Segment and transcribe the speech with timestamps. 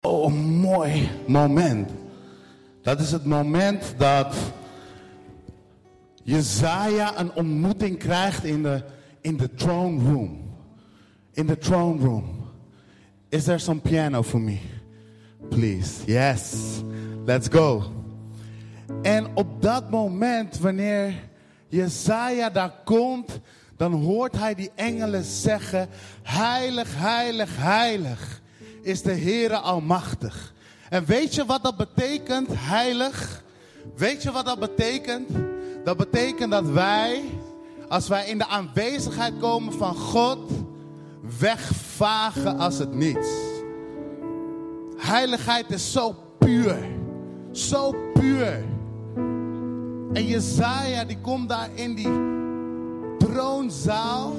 [0.00, 1.90] Oh, een mooi moment.
[2.82, 4.34] Dat is het moment dat
[6.22, 8.84] Jezaja een ontmoeting krijgt in de,
[9.20, 10.56] in throne room.
[11.32, 12.24] In de throne room.
[13.28, 14.58] Is there some piano for me?
[15.48, 16.04] Please.
[16.06, 16.54] Yes.
[17.24, 17.82] Let's go.
[19.02, 21.14] En op dat moment, wanneer
[21.68, 23.40] Jezaja daar komt,
[23.76, 25.88] dan hoort hij die engelen zeggen:
[26.22, 28.37] Heilig, heilig, heilig
[28.88, 30.52] is de Heere Almachtig.
[30.88, 33.42] En weet je wat dat betekent, heilig?
[33.96, 35.28] Weet je wat dat betekent?
[35.84, 37.22] Dat betekent dat wij,
[37.88, 40.50] als wij in de aanwezigheid komen van God,
[41.38, 43.28] wegvagen als het niets.
[44.96, 46.76] Heiligheid is zo puur.
[47.52, 48.64] Zo puur.
[50.12, 52.36] En Jezaja die komt daar in die
[53.18, 54.32] troonzaal.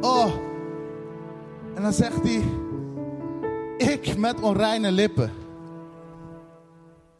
[0.00, 0.32] Oh.
[1.74, 2.42] En dan zegt hij,
[3.78, 5.30] ik met onreine lippen.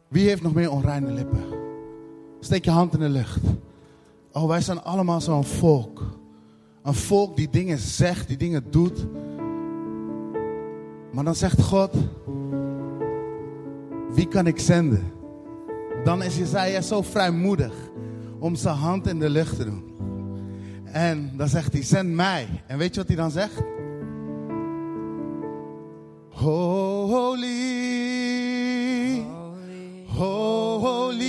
[0.07, 1.43] Wie heeft nog meer onreine lippen?
[2.39, 3.41] Steek je hand in de lucht.
[4.31, 6.03] Oh, wij zijn allemaal zo'n volk.
[6.83, 9.07] Een volk die dingen zegt, die dingen doet.
[11.11, 11.93] Maar dan zegt God,
[14.13, 15.11] wie kan ik zenden?
[16.03, 17.73] Dan is Jezaja zo vrijmoedig
[18.39, 19.83] om zijn hand in de lucht te doen.
[20.83, 22.47] En dan zegt hij, zend mij.
[22.67, 23.61] En weet je wat hij dan zegt?
[26.37, 27.47] Holy,
[30.05, 31.27] holy,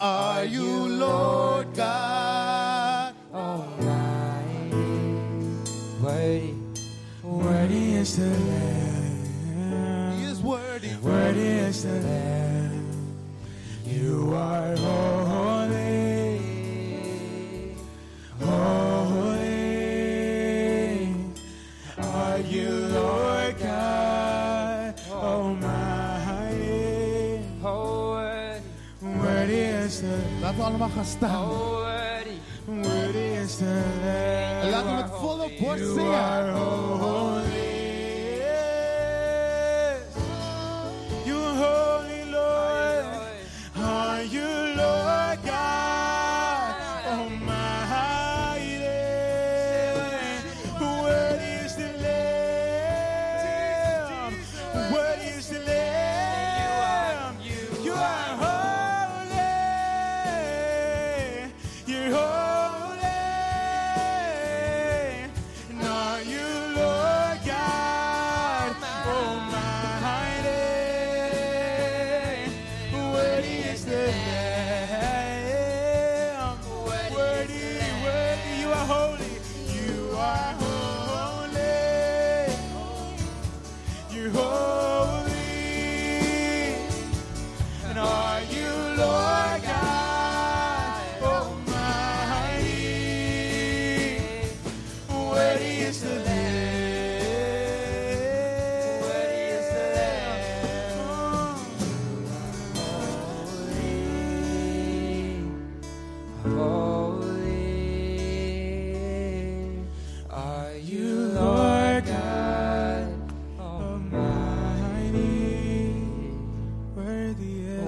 [0.00, 3.14] are you Lord God?
[3.32, 4.74] Almighty.
[6.02, 6.54] Worthy,
[7.22, 10.18] worthy is the Lamb.
[10.18, 10.96] He is worthy.
[10.96, 12.90] Worthy is the Lamb.
[13.86, 15.57] You are holy,
[30.58, 31.50] we allemaal gaan staan.
[34.62, 37.37] En laten we met volle borst zingen.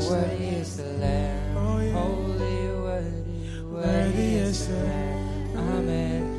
[0.09, 5.21] Worthy is is the Lamb, Oh, holy, worthy, Worthy is the Lamb.
[5.57, 6.31] Amen.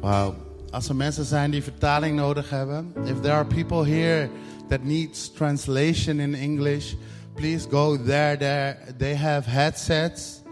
[0.00, 0.34] Wauw.
[0.70, 2.92] Als er mensen zijn die vertaling nodig hebben.
[3.04, 4.28] If there are people here
[4.68, 6.94] that needs translation in English.
[7.34, 8.36] Please go there.
[8.36, 8.76] there.
[8.98, 10.42] They have headsets.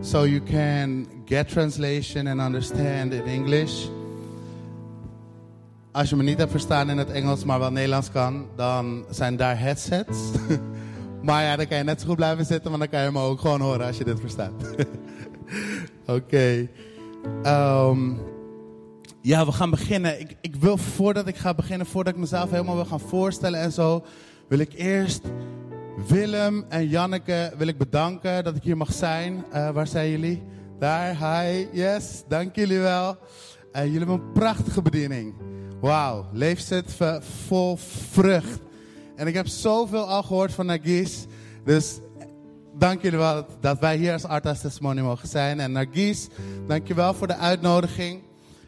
[0.00, 3.88] So you can get translation and understand in English.
[5.98, 9.36] Als je me niet hebt verstaan in het Engels, maar wel Nederlands kan, dan zijn
[9.36, 10.18] daar headsets.
[11.22, 13.20] maar ja, dan kan je net zo goed blijven zitten, maar dan kan je me
[13.20, 14.52] ook gewoon horen als je dit verstaat.
[16.16, 16.68] Oké.
[17.42, 18.12] Ehm,
[19.22, 20.20] ja, we gaan beginnen.
[20.20, 23.72] Ik, ik wil voordat ik ga beginnen, voordat ik mezelf helemaal wil gaan voorstellen en
[23.72, 24.04] zo,
[24.48, 25.22] wil ik eerst
[26.08, 29.44] Willem en Janneke wil ik bedanken dat ik hier mag zijn.
[29.52, 30.42] Eh, waar zijn jullie?
[30.78, 33.16] Daar, hi, yes, dank jullie wel.
[33.72, 35.34] Eh, jullie hebben een prachtige bediening.
[35.80, 37.76] Wauw, leef zit ve- vol
[38.10, 38.60] vrucht.
[39.16, 41.26] En ik heb zoveel al gehoord van Nagis.
[41.64, 41.98] Dus
[42.78, 45.60] dank jullie wel dat, wij hier als Artas Testimony mogen zijn.
[45.60, 46.28] En Nagis,
[46.66, 48.22] dank je wel voor de uitnodiging.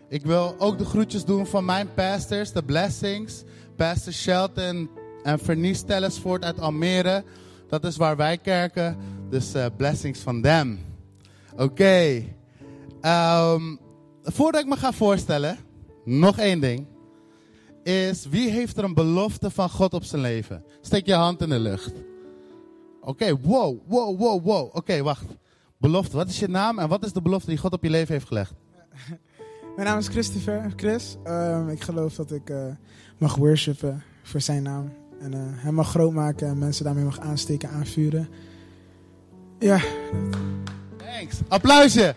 [0.08, 3.42] Ik wil ook de groetjes doen van mijn pastors, de blessings.
[3.76, 4.90] Pastor Shelton
[5.22, 7.24] en Vernies Tellersvoort uit Almere.
[7.68, 8.96] Dat is waar wij kerken.
[9.30, 10.78] Dus eh, blessings van them.
[11.56, 12.22] Oké.
[13.00, 13.62] Ehm,
[14.22, 15.58] voordat ik me ga voorstellen,
[16.04, 16.86] nog één ding.
[17.82, 20.64] Is wie heeft er een belofte van God op zijn leven?
[20.80, 21.92] Steek je hand in de lucht.
[23.00, 24.76] Oké, wow, wow, wow, wow.
[24.76, 25.24] Oké, wacht.
[25.78, 28.12] Belofte, wat is je naam en wat is de belofte die God op je leven
[28.12, 28.52] heeft gelegd?
[29.76, 31.16] Mijn naam is Christopher, Chris.
[31.24, 32.66] Ehm, ik geloof dat ik eh,
[33.18, 34.92] mag worshipen voor zijn naam.
[35.20, 38.28] En eh, hem mag groot maken en mensen daarmee mag aansteken, aanvuren.
[39.58, 39.80] Ja,
[40.96, 41.38] Thanks.
[41.48, 42.14] Applausje.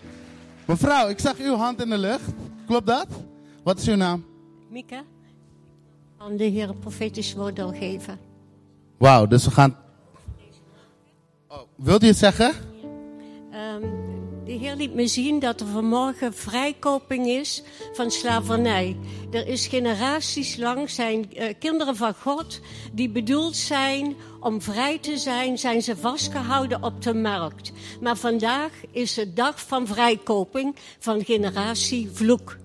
[0.65, 2.29] Mevrouw, ik zag uw hand in de lucht.
[2.65, 3.07] Klopt dat?
[3.63, 4.25] Wat is uw naam?
[4.69, 5.03] Mieke,
[6.23, 8.19] aan de Heer een profetisch woord doorgeven.
[8.97, 9.77] Wauw, dus we gaan.
[11.47, 12.53] Oh, wilt u het zeggen?
[13.51, 13.81] Ehm,
[14.45, 18.97] de Heer liet me zien dat er vanmorgen vrijkoping is van slavernij.
[19.31, 22.59] Er is generaties lang zijn eh, kinderen van God
[22.91, 27.71] die bedoeld zijn om vrij te zijn, zijn ze vastgehouden op de markt.
[28.01, 32.61] Maar vandaag is de dag van vrijkoping van generatie vloek.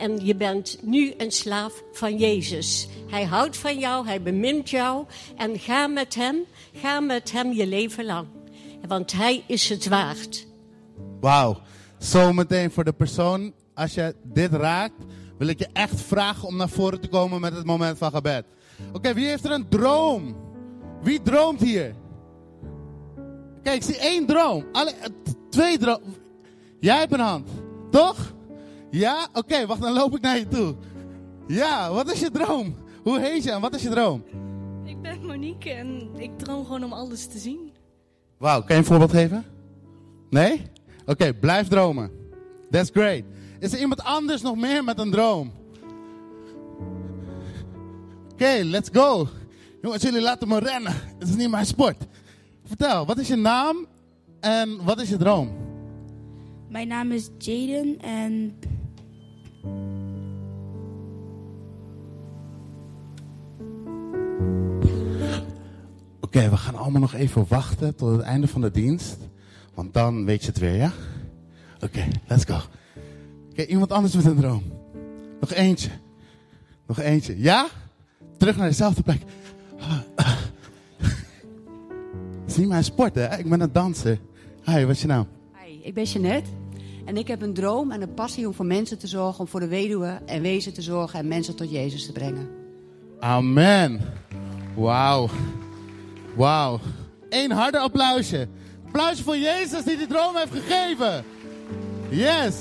[0.00, 2.88] En je bent nu een slaaf van Jezus.
[3.10, 5.06] Hij houdt van jou, hij bemint jou.
[5.36, 6.36] En ga met hem,
[6.74, 8.26] ga met hem je leven lang.
[8.88, 10.46] Want hij is het waard.
[11.20, 11.60] Wauw.
[11.98, 15.04] Zometeen voor de persoon, als je dit raakt,
[15.38, 18.44] wil ik je echt vragen om naar voren te komen met het moment van gebed.
[18.92, 20.36] Oké, wie heeft er een droom?
[21.02, 21.94] Wie droomt hier?
[23.62, 24.64] Kijk, ik zie één droom.
[25.50, 26.14] Twee droom.
[26.78, 27.48] Jij hebt een hand,
[27.90, 28.38] toch?
[28.90, 29.28] Ja?
[29.32, 30.74] Oké, wacht, dan loop ik naar je toe.
[31.46, 32.74] Ja, wat is je droom?
[33.02, 34.24] Hoe heet je en wat is je droom?
[34.84, 37.72] Ik ben Monique en ik droom gewoon om alles te zien.
[38.38, 39.44] Wauw, kan je een voorbeeld geven?
[40.30, 40.62] Nee?
[41.06, 42.10] Oké, blijf dromen.
[42.70, 43.22] That's great.
[43.58, 45.52] Is er iemand anders nog meer met een droom?
[48.32, 49.28] Oké, let's go.
[49.82, 50.92] Jongens, jullie laten me rennen.
[51.18, 52.06] Het is niet mijn sport.
[52.64, 53.86] Vertel, wat is je naam
[54.40, 55.50] en wat is je droom?
[56.68, 58.58] Mijn naam is Jaden en
[66.34, 69.16] Oké, we gaan allemaal nog even wachten tot het einde van de dienst.
[69.74, 70.92] Want dan weet je het weer, ja?
[71.80, 72.58] Oké, let's go.
[73.50, 74.62] Oké, iemand anders met een droom.
[75.40, 75.90] Nog eentje.
[76.86, 77.40] Nog eentje.
[77.40, 77.66] Ja?
[78.36, 79.20] Terug naar dezelfde plek.
[82.40, 83.38] Het is niet mijn sport, hè?
[83.38, 84.18] Ik ben een danser.
[84.64, 85.26] Hi, wat is je naam?
[85.64, 86.50] Hi, ik ben Jeannette.
[87.04, 89.60] En ik heb een droom en een passie om voor mensen te zorgen, om voor
[89.60, 92.48] de weduwe en wezen te zorgen en mensen tot Jezus te brengen.
[93.20, 94.00] Amen.
[94.76, 95.28] Wauw.
[96.36, 96.80] Wauw.
[97.28, 98.48] Eén harde applausje.
[98.86, 101.24] Applausje voor Jezus die die droom heeft gegeven.
[102.08, 102.54] Yes.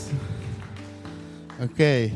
[1.61, 2.11] Oké.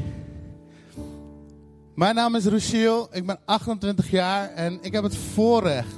[1.95, 3.07] Mijn naam is Ruchiel.
[3.11, 5.95] Ik ben 28 jaar en ik heb het voorrecht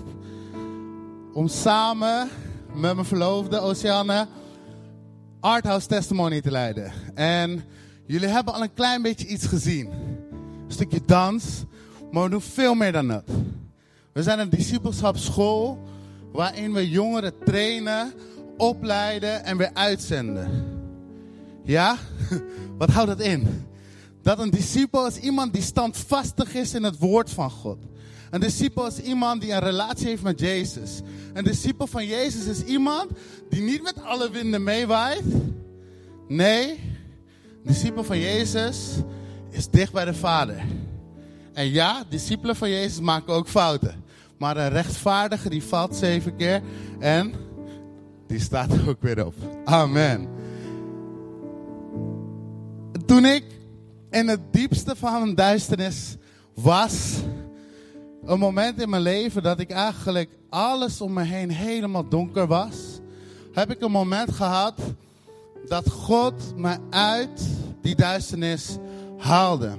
[1.34, 2.30] om samen
[2.74, 4.28] met mijn verloofde Oceane
[5.40, 6.92] Arthouse Testimony te leiden.
[7.14, 7.64] En
[8.06, 9.90] jullie hebben al een klein beetje iets gezien.
[10.68, 11.64] Een stukje dans,
[12.12, 13.24] maar we doen veel meer dan dat.
[14.16, 15.80] We zijn een discipelschapsschool
[16.32, 18.14] waarin we jongeren trainen,
[18.58, 20.66] opleiden en weer uitzenden.
[21.64, 21.98] Ja?
[22.78, 23.66] Wat houdt dat in?
[24.22, 27.78] Dat een discipel is iemand die standvastig is in het woord van God.
[28.30, 31.02] Een discipel is iemand die een relatie heeft met Jezus.
[31.34, 33.10] Een discipel van Jezus is iemand
[33.50, 35.26] die niet met alle winden meewaait.
[36.28, 38.78] Nee, een discipel van Jezus
[39.50, 40.64] is dicht bij de Vader.
[41.54, 44.04] En ja, discipelen van Jezus maken ook fouten.
[44.38, 46.62] Maar een rechtvaardige die valt zeven keer
[47.00, 47.34] en
[48.28, 49.34] die staat ook weer op.
[49.66, 50.28] Amen.
[53.06, 53.44] Toen ik
[54.10, 56.16] in het diepste van een duisternis
[56.54, 57.20] was,
[58.26, 62.76] een moment in mijn leven dat ik eigenlijk alles om me heen helemaal donker was,
[63.54, 64.80] heb ik een moment gehad
[65.68, 67.48] dat God mij uit
[67.82, 68.78] die duisternis
[69.18, 69.78] haalde.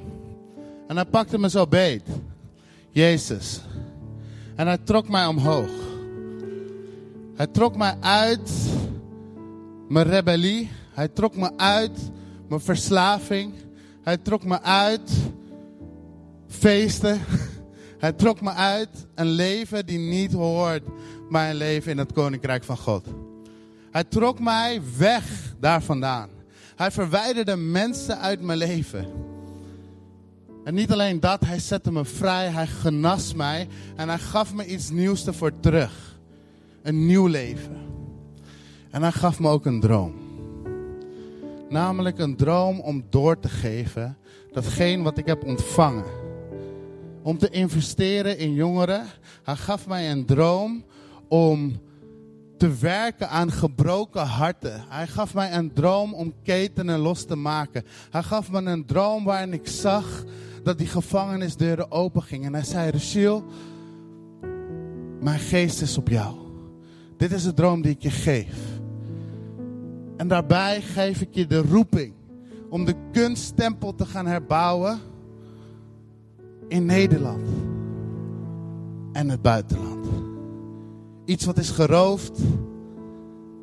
[0.89, 2.03] En hij pakte me zo beet.
[2.91, 3.61] Jezus.
[4.57, 5.71] En hij trok mij omhoog.
[7.35, 8.51] Hij trok mij uit
[9.89, 10.71] mijn rebellie.
[10.93, 12.11] Hij trok me uit
[12.49, 13.53] mijn verslaving.
[14.03, 15.11] Hij trok me uit
[16.49, 17.21] feesten.
[17.99, 20.83] Hij trok me uit een leven die niet hoort
[21.31, 23.07] bij een leven in het koninkrijk van God.
[23.91, 26.29] Hij trok mij weg daar vandaan.
[26.77, 29.07] Hij verwijderde mensen uit mijn leven.
[30.67, 34.67] En niet alleen dat, hij zette me vrij, hij genas mij en hij gaf me
[34.67, 36.19] iets nieuws ervoor terug.
[36.83, 37.77] Een nieuw leven.
[38.91, 40.15] En hij gaf me ook een droom.
[41.69, 44.17] Namelijk een droom om door te geven
[44.53, 46.05] datgene wat ik heb ontvangen.
[47.23, 49.07] Om te investeren in jongeren.
[49.43, 50.85] Hij gaf mij een droom
[51.29, 51.81] om
[52.59, 54.85] te werken aan gebroken harten.
[54.89, 57.85] Hij gaf mij een droom om ketenen los te maken.
[58.11, 60.25] Hij gaf me een droom waarin ik zag
[60.67, 62.47] dat die gevangenisdeuren open gingen.
[62.47, 63.45] En hij zei, Rachel,
[65.21, 66.35] mijn geest is op jou.
[67.17, 68.57] Dit is de droom die ik je geef.
[70.17, 72.15] En daarbij geef ik je de roeping
[72.71, 74.99] om de kunsttempel te gaan herbouwen
[76.69, 77.49] in Nederland
[79.13, 80.07] en het buitenland.
[81.25, 82.41] Iets wat is geroofd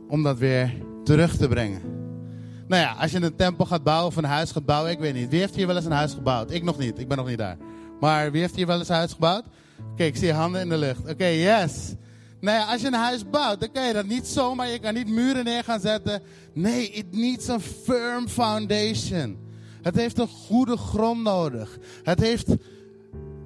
[0.08, 1.93] om dat weer terug te brengen.
[2.74, 5.14] Nou ja, als je een tempel gaat bouwen of een huis gaat bouwen, ik weet
[5.14, 5.30] niet.
[5.30, 6.52] Wie heeft hier wel eens een huis gebouwd?
[6.52, 7.58] Ik nog niet, ik ben nog niet daar.
[8.00, 9.44] Maar wie heeft hier wel eens een huis gebouwd?
[9.92, 11.10] Oké, ik zie handen in de lucht.
[11.10, 11.94] Oké, yes.
[12.40, 14.70] Nou ja, als je een huis bouwt, dan kan je dat niet zomaar.
[14.70, 16.22] Je kan niet muren neer gaan zetten.
[16.54, 19.38] Nee, it needs a firm foundation.
[19.82, 21.78] Het heeft een goede grond nodig.
[22.04, 22.48] Het heeft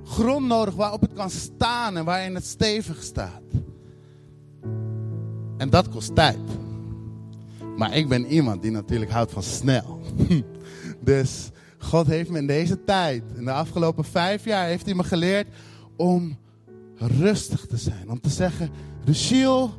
[0.04, 3.42] grond nodig waarop het kan staan en waarin het stevig staat.
[5.58, 6.67] En dat kost tijd.
[7.78, 10.02] Maar ik ben iemand die natuurlijk houdt van snel.
[11.00, 15.04] Dus God heeft me in deze tijd, in de afgelopen vijf jaar, heeft hij me
[15.04, 15.48] geleerd
[15.96, 16.38] om
[16.98, 18.10] rustig te zijn.
[18.10, 18.70] Om te zeggen,
[19.06, 19.74] Ruchiel,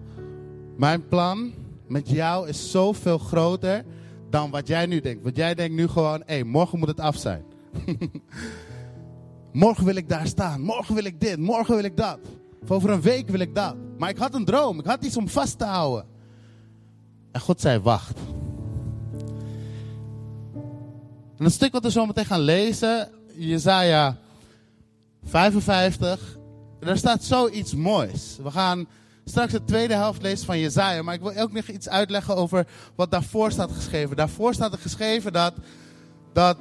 [0.76, 1.52] mijn plan
[1.86, 3.84] met jou is zoveel groter
[4.30, 5.22] dan wat jij nu denkt.
[5.22, 7.42] Want jij denkt nu gewoon, hé, hey, morgen moet het af zijn.
[9.52, 10.60] morgen wil ik daar staan.
[10.60, 11.38] Morgen wil ik dit.
[11.38, 12.18] Morgen wil ik dat.
[12.62, 13.76] Of over een week wil ik dat.
[13.98, 14.78] Maar ik had een droom.
[14.78, 16.16] Ik had iets om vast te houden.
[17.30, 18.18] En God zei, wacht.
[21.38, 24.16] En een stuk wat we zo meteen gaan lezen, Jezaja
[25.24, 26.38] 55,
[26.80, 28.36] daar staat zoiets moois.
[28.42, 28.86] We gaan
[29.24, 32.66] straks de tweede helft lezen van Jezaja, maar ik wil ook nog iets uitleggen over
[32.94, 34.16] wat daarvoor staat geschreven.
[34.16, 35.54] Daarvoor staat er geschreven dat,
[36.32, 36.58] dat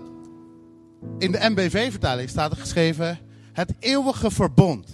[1.17, 3.19] in de MBV-vertaling staat er geschreven,
[3.53, 4.89] het eeuwige verbond.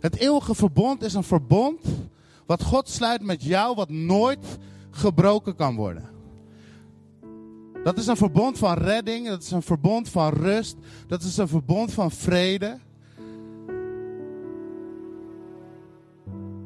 [0.00, 1.80] Het eeuwige verbond is een verbond
[2.46, 4.58] wat God sluit met jou, wat nooit
[4.90, 6.14] gebroken kan worden.
[7.84, 10.76] Dat is een verbond van redding, dat is een verbond van rust,
[11.06, 12.78] dat is een verbond van vrede.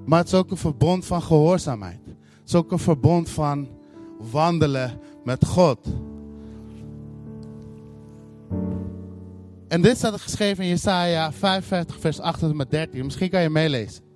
[0.04, 2.00] Maar het is ook een verbond van gehoorzaamheid.
[2.06, 3.68] Het is ook een verbond van
[4.30, 5.78] wandelen met God.
[9.68, 13.04] En dit staat geschreven in Jesaja 55, vers 8 tot met 13.
[13.04, 14.09] Misschien kan je meelezen.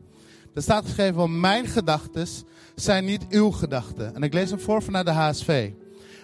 [0.54, 2.26] Er staat geschreven, want mijn gedachten
[2.75, 4.14] zijn niet uw gedachten.
[4.14, 5.70] En ik lees hem voor vanuit de HSV.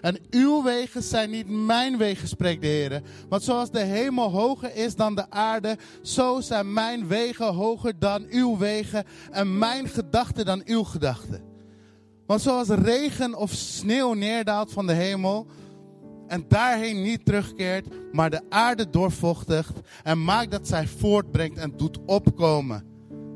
[0.01, 3.03] En uw wegen zijn niet mijn wegen, spreekt de Heer.
[3.29, 8.27] Want zoals de hemel hoger is dan de aarde, zo zijn mijn wegen hoger dan
[8.31, 11.43] uw wegen en mijn gedachten dan uw gedachten.
[12.27, 15.47] Want zoals regen of sneeuw neerdaalt van de hemel
[16.27, 21.99] en daarheen niet terugkeert, maar de aarde doorvochtigt en maakt dat zij voortbrengt en doet
[22.07, 22.90] opkomen,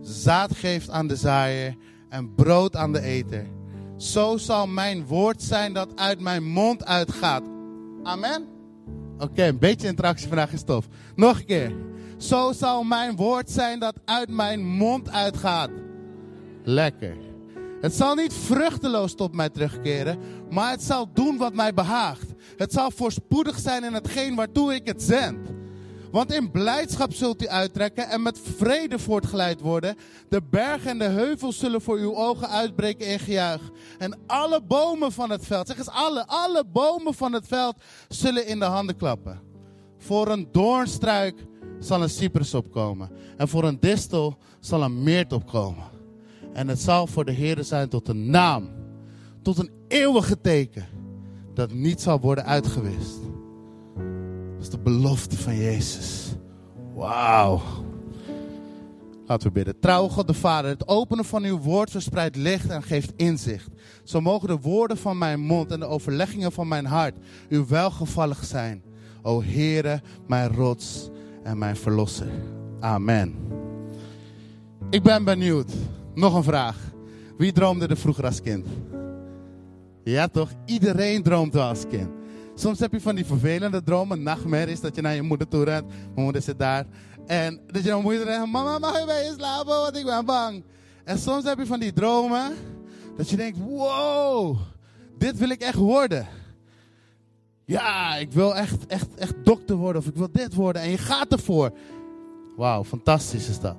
[0.08, 1.76] zaad geeft aan de zaaier
[2.08, 3.46] en brood aan de eter
[3.96, 7.42] zo zal mijn woord zijn dat uit mijn mond uitgaat.
[8.02, 8.44] Amen?
[9.18, 10.86] Oké, een beetje interactie vandaag is tof.
[11.14, 11.72] Nog een keer.
[12.16, 15.70] Zo zal mijn woord zijn dat uit mijn mond uitgaat.
[16.62, 17.16] Lekker.
[17.80, 20.18] Het zal niet vruchteloos tot mij terugkeren,
[20.50, 22.32] maar het zal doen wat mij behaagt.
[22.56, 25.48] Het zal voorspoedig zijn in hetgeen waartoe ik het zend.
[26.14, 29.96] Want in blijdschap zult u uittrekken en met vrede voortgeleid worden.
[30.28, 33.70] De bergen en de heuvels zullen voor uw ogen uitbreken in gejuich.
[33.98, 37.76] En alle bomen van het veld, zeg eens alle, alle bomen van het veld
[38.08, 39.40] zullen in de handen klappen.
[39.98, 41.46] Voor een doornstruik
[41.78, 43.10] zal een cyprus opkomen.
[43.36, 45.84] En voor een distel zal een meert opkomen.
[46.52, 48.70] En het zal voor de Heer zijn tot een naam,
[49.42, 50.88] tot een eeuwige teken,
[51.54, 53.33] dat niet zal worden uitgewist
[54.64, 56.34] is de belofte van Jezus.
[56.94, 57.60] Wauw.
[59.26, 59.80] Laten we bidden.
[59.80, 63.68] Trouw God de Vader, het openen van uw woord verspreidt licht en geeft inzicht.
[64.04, 67.14] Zo mogen de woorden van mijn mond en de overleggingen van mijn hart
[67.48, 68.82] u welgevallig zijn.
[69.22, 71.10] O Heere, mijn rots
[71.42, 72.30] en mijn verlosser.
[72.80, 73.34] Amen.
[74.90, 75.72] Ik ben benieuwd.
[76.14, 76.76] Nog een vraag.
[77.36, 78.66] Wie droomde er vroeger als kind?
[80.04, 80.50] Ja toch?
[80.64, 82.23] Iedereen droomt wel als kind.
[82.54, 85.86] Soms heb je van die vervelende dromen, nachtmerries, dat je naar je moeder toe rent.
[85.86, 86.86] Mijn moeder zit daar.
[87.26, 90.24] En dat je naar moeder zegt, mama mag je bij je slapen, want ik ben
[90.24, 90.64] bang.
[91.04, 92.52] En soms heb je van die dromen,
[93.16, 94.56] dat je denkt, wow,
[95.18, 96.26] dit wil ik echt worden.
[97.64, 100.82] Ja, ik wil echt, echt, echt dokter worden of ik wil dit worden.
[100.82, 101.72] En je gaat ervoor.
[102.56, 103.76] Wauw, fantastisch is dat.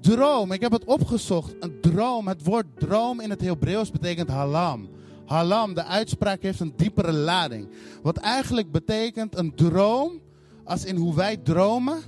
[0.00, 1.54] Droom, ik heb het opgezocht.
[1.60, 4.88] Een droom, het woord droom in het Hebreeuws betekent halam.
[5.32, 7.68] Halam, de uitspraak heeft een diepere lading.
[8.02, 10.20] Wat eigenlijk betekent een droom,
[10.64, 11.98] als in hoe wij dromen,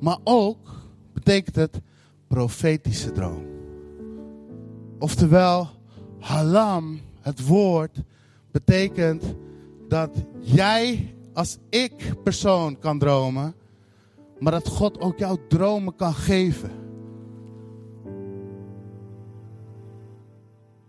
[0.00, 0.58] maar ook
[1.12, 1.80] betekent het
[2.26, 3.46] profetische droom.
[4.98, 5.68] Oftewel,
[6.18, 7.98] halam, het woord,
[8.50, 9.22] betekent
[9.88, 13.54] dat jij als ik persoon kan dromen,
[14.38, 16.85] maar dat God ook jouw dromen kan geven.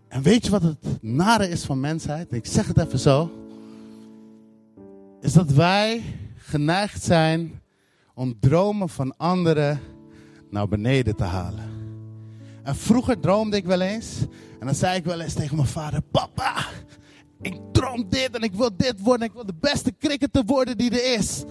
[0.08, 2.32] En weet je wat het nare is van mensheid?
[2.32, 3.30] Ik zeg het even zo.
[5.20, 6.02] Is dat wij
[6.36, 7.60] geneigd zijn
[8.14, 9.80] om dromen van anderen
[10.50, 11.64] naar beneden te halen.
[12.62, 14.20] En vroeger droomde ik wel eens.
[14.60, 16.66] En dan zei ik wel eens tegen mijn vader: Papa,
[17.40, 19.26] ik droom dit en ik wil dit worden.
[19.26, 21.44] Ik wil de beste cricketer worden die er is.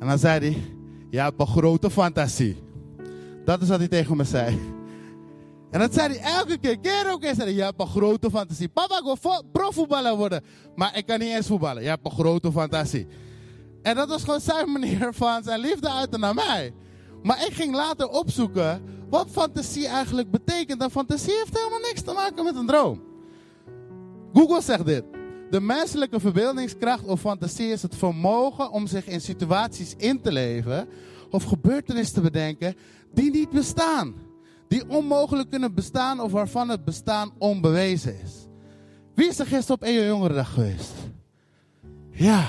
[0.00, 0.62] En dan zei hij:
[1.10, 2.56] Je hebt een grote fantasie.
[3.44, 4.77] Dat is wat hij tegen me zei.
[5.70, 7.36] En dat zei hij elke keer, keer ook eens.
[7.36, 8.68] Zei je hebt een grote fantasie.
[8.68, 10.44] Papa, ik wil vo- profvoetballer worden.
[10.74, 11.82] Maar ik kan niet eens voetballen.
[11.82, 13.06] Je hebt een grote fantasie.
[13.82, 16.72] En dat was gewoon zijn manier van zijn liefde uiten naar mij.
[17.22, 20.82] Maar ik ging later opzoeken wat fantasie eigenlijk betekent.
[20.82, 23.02] En fantasie heeft helemaal niks te maken met een droom.
[24.32, 25.04] Google zegt dit.
[25.50, 30.88] De menselijke verbeeldingskracht of fantasie is het vermogen om zich in situaties in te leven
[31.30, 32.74] of gebeurtenissen te bedenken
[33.12, 34.14] die niet bestaan.
[34.68, 38.46] Die onmogelijk kunnen bestaan of waarvan het bestaan onbewezen is.
[39.14, 40.92] Wie is er gisteren op EO Jongerendag geweest?
[42.10, 42.48] Ja.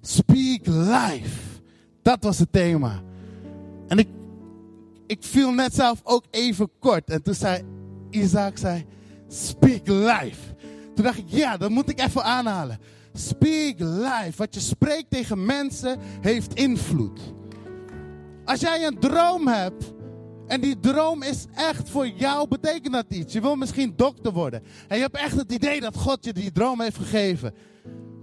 [0.00, 1.60] Speak life.
[2.02, 3.02] Dat was het thema.
[3.86, 4.08] En ik,
[5.06, 7.10] ik viel net zelf ook even kort.
[7.10, 7.62] En toen zei
[8.10, 8.86] Isaac, zei,
[9.28, 10.54] speak life.
[10.94, 12.78] Toen dacht ik, ja, dat moet ik even aanhalen.
[13.12, 14.32] Speak life.
[14.36, 17.20] Wat je spreekt tegen mensen heeft invloed.
[18.44, 19.92] Als jij een droom hebt
[20.48, 23.32] en die droom is echt voor jou, betekent dat iets.
[23.32, 24.62] Je wil misschien dokter worden.
[24.88, 27.54] En je hebt echt het idee dat God je die droom heeft gegeven.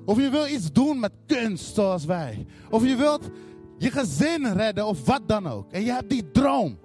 [0.05, 2.46] Of je wil iets doen met kunst zoals wij.
[2.70, 3.29] Of je wilt
[3.77, 5.72] je gezin redden of wat dan ook.
[5.72, 6.77] En je hebt die droom.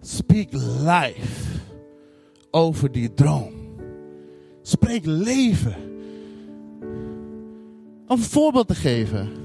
[0.00, 1.60] Speak life
[2.50, 3.52] over die droom.
[4.62, 5.76] Spreek leven.
[8.06, 9.41] Om een voorbeeld te geven.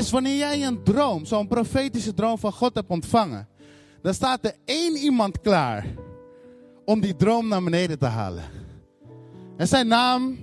[0.00, 3.48] Is wanneer jij een droom, zo'n profetische droom van God hebt ontvangen.
[4.02, 5.86] Dan staat er één iemand klaar
[6.84, 8.44] om die droom naar beneden te halen.
[9.56, 10.38] En zijn naam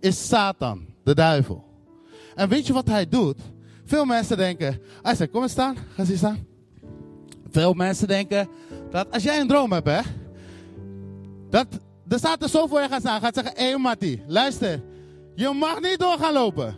[0.00, 1.64] is Satan, de duivel.
[2.34, 3.40] En weet je wat hij doet?
[3.84, 6.46] Veel mensen denken, hij zegt, kom eens staan, ga eens hier staan.
[7.50, 8.48] Veel mensen denken
[8.90, 10.00] dat als jij een droom hebt, hè,
[11.50, 11.66] dat
[12.08, 14.82] er staat er zo voor je gaan staan, gaat zeggen, hé hey, Matti, luister,
[15.34, 16.76] je mag niet door gaan lopen.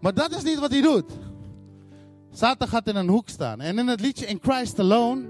[0.00, 1.21] Maar dat is niet wat hij doet.
[2.32, 3.60] Satan gaat in een hoek staan.
[3.60, 5.24] En in het liedje In Christ Alone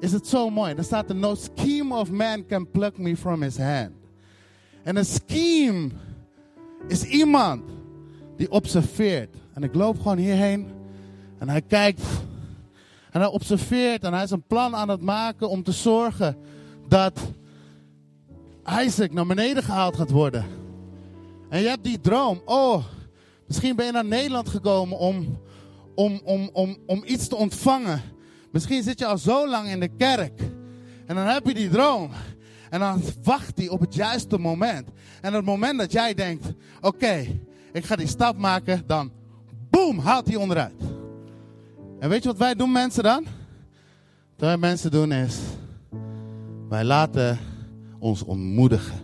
[0.00, 0.74] is het zo mooi.
[0.74, 3.90] Dan staat er, no scheme of man can pluck me from his hand.
[4.82, 5.90] En een scheme
[6.88, 7.62] is iemand
[8.36, 9.36] die observeert.
[9.54, 10.68] En ik loop gewoon hierheen
[11.38, 12.02] en hij kijkt
[13.10, 16.36] en hij observeert en hij is een plan aan het maken om te zorgen
[16.88, 17.20] dat
[18.84, 20.44] Isaac naar beneden gehaald gaat worden.
[21.48, 22.42] En je hebt die droom.
[22.44, 22.84] Oh,
[23.46, 25.38] misschien ben je naar Nederland gekomen om,
[26.00, 28.02] om, om, om, om iets te ontvangen.
[28.52, 30.40] Misschien zit je al zo lang in de kerk.
[31.06, 32.10] En dan heb je die droom.
[32.70, 34.88] En dan wacht hij op het juiste moment.
[35.20, 37.26] En het moment dat jij denkt: oké,
[37.72, 39.12] ik ga die stap maken, dan
[39.70, 40.80] boem, haalt hij onderuit.
[41.98, 43.24] En weet je wat wij doen, mensen dan?
[44.36, 45.38] Wat wij mensen doen is:
[46.68, 47.38] wij laten
[47.98, 48.98] ons ontmoedigen.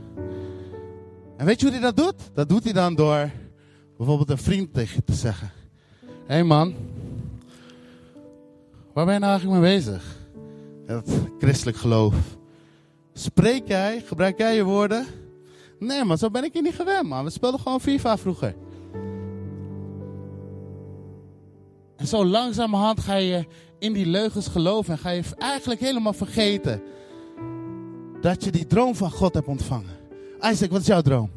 [1.36, 2.30] En weet je hoe hij dat doet?
[2.34, 3.30] Dat doet hij dan door
[3.96, 5.50] bijvoorbeeld een vriend tegen te zeggen:
[6.26, 6.74] hey man,
[8.92, 10.16] waar ben je nou eigenlijk mee bezig?
[10.86, 12.14] Dat christelijk geloof.
[13.12, 15.06] Spreek jij, gebruik jij je woorden?
[15.78, 17.24] Nee man, zo ben ik hier niet gewend man.
[17.24, 18.54] We speelden gewoon FIFA vroeger.
[21.96, 23.46] En zo langzamerhand ga je
[23.78, 26.82] in die leugens geloven en ga je eigenlijk helemaal vergeten
[28.20, 29.96] dat je die droom van God hebt ontvangen.
[30.40, 31.30] Isaac, wat is jouw droom?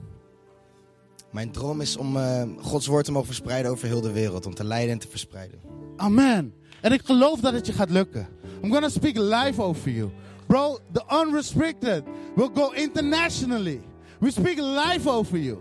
[1.32, 4.46] Mijn droom is om eh, Gods woord te mogen verspreiden over heel de wereld.
[4.46, 5.60] Om te leiden en te verspreiden.
[5.96, 6.54] Amen.
[6.82, 8.28] En ik geloof dat het je gaat lukken.
[8.64, 10.10] I'm gonna speak live over you.
[10.48, 12.04] Bro, the unrestricted
[12.36, 13.82] will go internationally.
[14.20, 15.58] We speak live over you.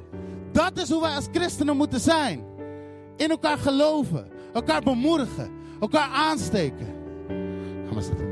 [0.53, 2.41] Dat is hoe wij als christenen moeten zijn.
[3.17, 4.27] In elkaar geloven.
[4.53, 5.51] Elkaar bemoedigen.
[5.81, 6.87] Elkaar aansteken.
[7.87, 8.27] Ga maar zitten.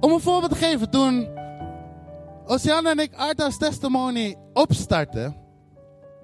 [0.00, 1.28] Om een voorbeeld te geven, toen
[2.50, 5.36] Oceana en ik Arthouse Testimony opstartten,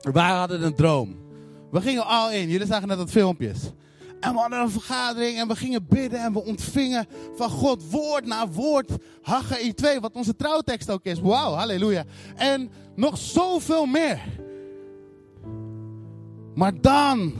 [0.01, 1.17] wij hadden een droom.
[1.71, 3.59] We gingen al in, jullie zagen net wat filmpjes.
[4.21, 8.27] En we hadden een vergadering en we gingen bidden en we ontvingen van God woord
[8.27, 8.91] na woord.
[9.23, 11.21] Haggai 2, wat onze trouwtekst ook is.
[11.21, 12.05] Wauw, halleluja.
[12.37, 14.21] En nog zoveel meer.
[16.55, 17.33] Maar dan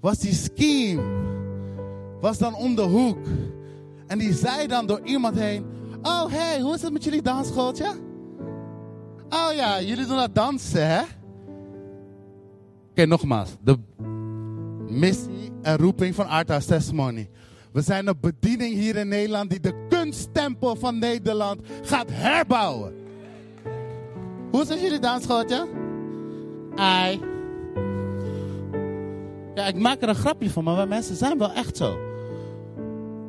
[0.00, 1.02] was die scheme
[2.20, 3.26] was dan om de hoek.
[4.06, 5.71] En die zei dan door iemand heen:
[6.02, 7.86] Oh, hey, hoe is het met jullie dansschooltje?
[9.28, 11.02] Oh ja, jullie doen dat dansen, hè?
[12.90, 13.50] Oké, nogmaals.
[13.60, 13.78] De
[14.88, 17.30] missie en roeping van Arthouse Testimony.
[17.72, 22.94] We zijn een bediening hier in Nederland die de kunsttempel van Nederland gaat herbouwen.
[24.50, 25.68] Hoe is het jullie dansschooltje?
[26.74, 27.20] Ai.
[29.54, 31.98] Ja, ik maak er een grapje van, maar wij mensen zijn wel echt zo.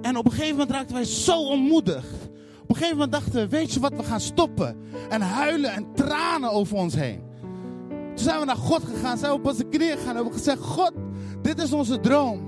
[0.01, 2.29] En op een gegeven moment raakten wij zo ontmoedigd.
[2.63, 4.77] Op een gegeven moment dachten we, weet je wat, we gaan stoppen.
[5.09, 7.21] En huilen en tranen over ons heen.
[7.89, 10.59] Toen zijn we naar God gegaan, zijn we op onze knieën gegaan en hebben gezegd,
[10.59, 10.91] God,
[11.41, 12.41] dit is onze droom.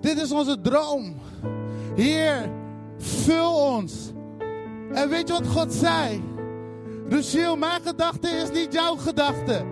[0.00, 1.14] Dit is onze droom.
[1.94, 2.50] Heer,
[2.98, 4.12] vul ons.
[4.92, 6.22] En weet je wat God zei?
[7.08, 9.64] Ruziel, mijn gedachte is niet jouw gedachte.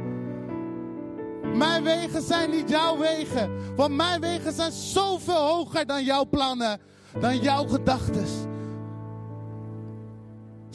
[1.55, 3.51] Mijn wegen zijn niet jouw wegen.
[3.77, 6.81] Want mijn wegen zijn zoveel hoger dan jouw plannen,
[7.21, 8.25] dan jouw gedachten.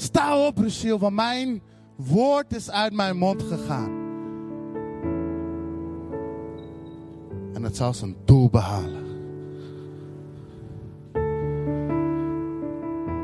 [0.01, 1.61] Sta op, Ruziel, want mijn
[1.95, 3.91] woord is uit mijn mond gegaan.
[7.53, 9.05] En het zal zijn doel behalen.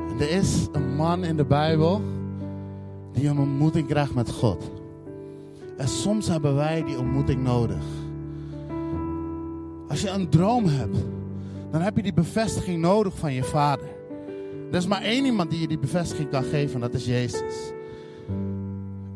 [0.09, 2.01] En er is een man in de Bijbel
[3.11, 4.71] die een ontmoeting krijgt met God.
[5.77, 7.83] En soms hebben wij die ontmoeting nodig.
[9.87, 10.97] Als je een droom hebt,
[11.71, 13.96] dan heb je die bevestiging nodig van je vader.
[14.71, 17.71] Er is maar één iemand die je die bevestiging kan geven, en dat is Jezus.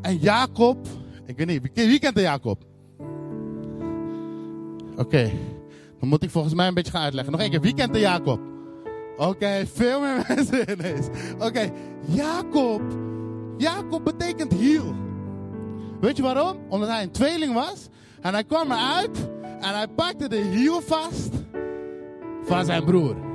[0.00, 0.86] En Jacob,
[1.26, 2.64] ik weet niet, wie, kent de Jacob?
[4.96, 5.30] Oké,
[5.98, 7.32] dan moet ik volgens mij een beetje gaan uitleggen.
[7.32, 8.40] Nog één keer, wie kent de Jacob?
[9.16, 11.06] Oké, veel meer mensen ineens.
[11.38, 11.72] Oké,
[12.06, 12.82] Jacob.
[13.56, 14.94] Jacob betekent hiel.
[16.00, 16.56] Weet je waarom?
[16.68, 17.88] Omdat hij een tweeling was.
[18.20, 19.28] En hij kwam eruit
[19.60, 21.30] en hij pakte de hiel vast
[22.42, 23.31] van zijn broer.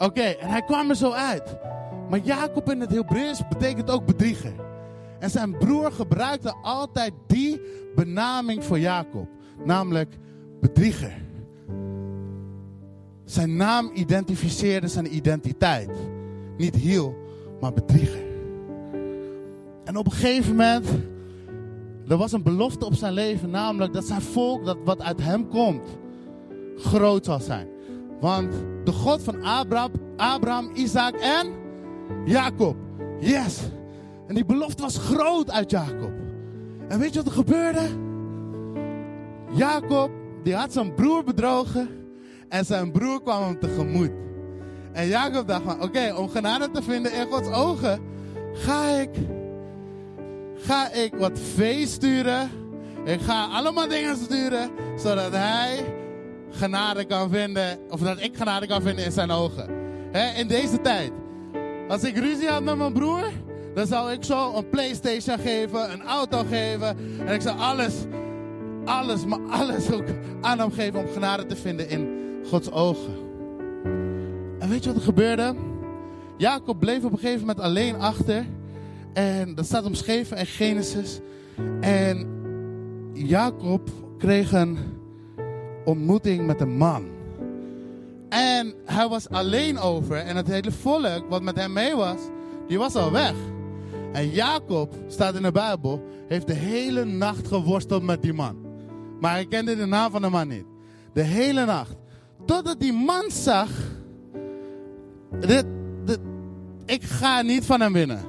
[0.00, 1.56] Oké, en hij kwam er zo uit.
[2.08, 4.52] Maar Jacob in het Hebreeuws betekent ook bedrieger.
[5.18, 7.60] En zijn broer gebruikte altijd die
[7.94, 9.28] benaming voor Jacob.
[9.64, 10.18] Namelijk
[10.60, 11.12] bedrieger.
[13.24, 15.90] Zijn naam identificeerde zijn identiteit.
[16.56, 17.14] Niet hiel,
[17.60, 18.24] maar bedrieger.
[19.84, 20.86] En op een gegeven moment,
[22.08, 25.48] er was een belofte op zijn leven, namelijk dat zijn volk, dat wat uit hem
[25.48, 25.98] komt,
[26.76, 27.68] groot zal zijn.
[28.20, 28.52] Want
[28.84, 31.52] de God van Abraham, Abraham, Isaac en
[32.24, 32.76] Jacob.
[33.18, 33.58] Yes.
[34.26, 36.12] En die belofte was groot uit Jacob.
[36.88, 37.88] En weet je wat er gebeurde?
[39.50, 40.10] Jacob,
[40.42, 41.88] die had zijn broer bedrogen.
[42.48, 44.10] En zijn broer kwam hem tegemoet.
[44.92, 48.00] En Jacob dacht van, oké, om genade te vinden in Gods ogen,
[48.52, 49.10] ga ik,
[50.54, 52.50] ga ik wat vee sturen.
[53.04, 55.84] Ik ga allemaal dingen sturen, zodat hij
[56.50, 59.68] genade kan vinden, of dat ik genade kan vinden in zijn ogen.
[60.36, 61.12] In deze tijd.
[61.88, 63.30] Als ik ruzie had met mijn broer,
[63.74, 66.96] dan zou ik zo een Playstation geven, een auto geven.
[67.26, 67.94] En ik zou alles,
[68.84, 70.04] alles, maar alles ook
[70.40, 72.08] aan hem geven om genade te vinden in
[72.48, 73.14] Gods ogen.
[74.58, 75.54] En weet je wat er gebeurde?
[76.36, 78.46] Jacob bleef op een gegeven moment alleen achter.
[79.12, 81.20] En dat staat omschreven in Genesis.
[81.80, 82.28] En
[83.12, 84.78] Jacob kreeg een
[85.90, 87.04] ontmoeting met een man.
[88.28, 90.16] En hij was alleen over.
[90.16, 92.18] En het hele volk wat met hem mee was,
[92.68, 93.34] die was al weg.
[94.12, 98.56] En Jacob, staat in de Bijbel, heeft de hele nacht geworsteld met die man.
[99.20, 100.64] Maar hij kende de naam van de man niet.
[101.12, 101.96] De hele nacht.
[102.46, 103.70] Totdat die man zag,
[106.86, 108.20] ik ga niet van hem winnen.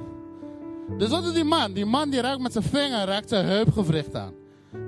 [0.98, 1.72] Dus wat doet die man?
[1.72, 4.32] Die man die raakt met zijn vinger raakt zijn heupgewricht aan.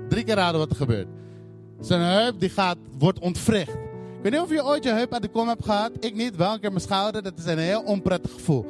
[0.09, 1.07] Drie keer raden wat er gebeurt.
[1.79, 3.73] Zijn heup die gaat, wordt ontwricht.
[3.73, 5.91] Ik weet niet of je ooit je heup uit de kom hebt gehad.
[5.99, 7.23] Ik niet, wel een keer mijn schouder.
[7.23, 8.65] Dat is een heel onprettig gevoel.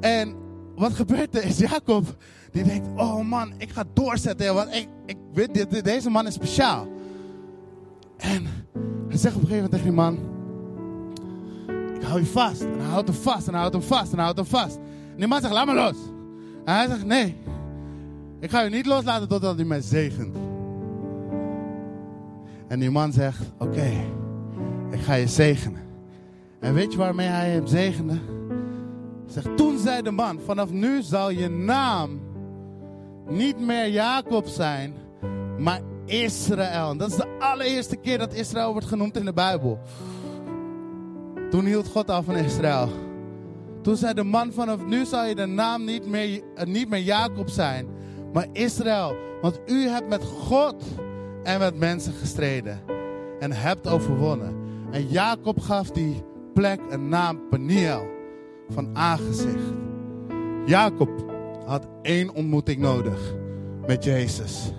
[0.00, 0.34] En
[0.74, 2.16] wat gebeurt er is Jacob,
[2.50, 4.54] die denkt, oh man, ik ga doorzetten.
[4.54, 6.86] Want ik, ik weet, dit, deze man is speciaal.
[8.16, 8.46] En
[9.08, 10.18] hij zegt op een gegeven moment tegen die man,
[11.94, 12.60] ik hou je vast.
[12.60, 14.76] En hij houdt hem vast, en hij houdt hem vast, en hij houdt hem vast.
[14.76, 15.96] En die man zegt, laat me los.
[16.64, 17.36] En hij zegt, nee,
[18.40, 20.36] ik ga je niet loslaten totdat hij mij zegent.
[22.68, 23.90] En die man zegt, oké,
[24.90, 25.82] ik ga je zegenen.
[26.60, 28.18] En weet je waarmee hij hem zegende?
[29.26, 32.20] Zegt, toen zei de man, vanaf nu zal je naam
[33.28, 34.94] niet meer Jacob zijn,
[35.58, 36.96] maar Israël.
[36.96, 39.78] Dat is de allereerste keer dat Israël wordt genoemd in de Bijbel.
[41.50, 42.88] Toen hield God af van Israël.
[43.82, 47.00] Toen zei de man, vanaf nu zal je de naam niet meer, uh, niet meer
[47.02, 47.86] Jacob zijn,
[48.32, 49.16] maar Israël.
[49.40, 50.74] Want u hebt met God
[51.44, 52.80] en met mensen gestreden
[53.38, 54.54] en hebt overwonnen.
[54.90, 56.22] En Jacob gaf die
[56.54, 58.06] plek een naam Peniel,
[58.68, 59.72] van aangezicht.
[60.66, 61.10] Jacob
[61.66, 63.34] had één ontmoeting nodig
[63.86, 64.72] met Jezus.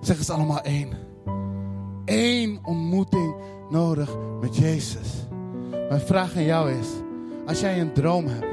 [0.00, 0.88] Zeg eens allemaal één.
[2.04, 3.34] Eén ontmoeting
[3.70, 5.26] nodig met Jezus.
[5.88, 6.88] Mijn vraag aan jou is,
[7.46, 8.46] als jij een droom hebt,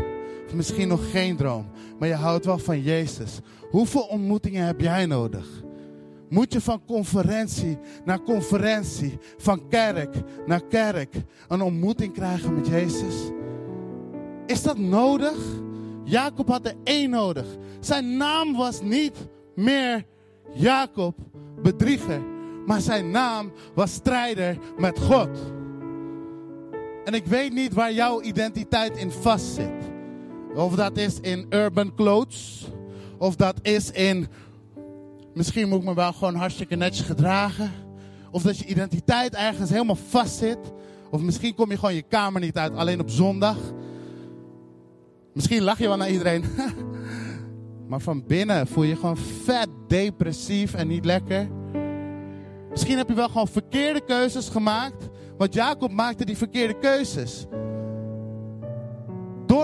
[0.45, 1.65] of misschien nog geen droom,
[1.99, 5.63] maar je houdt wel van Jezus, hoeveel ontmoetingen heb jij nodig?
[6.29, 11.15] Moet je van conferentie naar conferentie, van kerk naar kerk,
[11.47, 13.15] een ontmoeting krijgen met Jezus?
[14.45, 15.37] Is dat nodig?
[16.03, 17.45] Jacob had er één nodig.
[17.79, 20.05] Zijn naam was niet meer
[20.53, 21.15] Jacob,
[21.61, 22.21] bedrieger,
[22.65, 25.29] maar zijn naam was strijder met God.
[27.05, 29.91] En ik weet niet waar jouw identiteit in vastzit.
[30.55, 32.67] Of dat is in urban clothes,
[33.17, 34.27] of dat is in
[35.33, 37.71] Misschien moet ik me wel gewoon hartstikke netjes gedragen.
[38.31, 40.57] Of dat je identiteit ergens helemaal vast zit.
[41.09, 43.57] Of misschien kom je gewoon je kamer niet uit, alleen op zondag.
[45.33, 46.43] Misschien lach je wel naar iedereen.
[47.89, 51.49] maar van binnen voel je je gewoon vet depressief en niet lekker.
[52.69, 55.09] Misschien heb je wel gewoon verkeerde keuzes gemaakt.
[55.37, 57.45] Want Jacob maakte die verkeerde keuzes.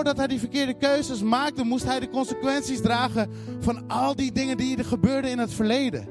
[0.00, 4.56] Doordat hij die verkeerde keuzes maakte, moest hij de consequenties dragen van al die dingen
[4.56, 6.08] die er gebeurden in het verleden.